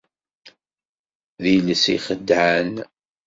D 1.41 1.45
iles 1.55 1.83
ixeddɛen! 1.95 2.73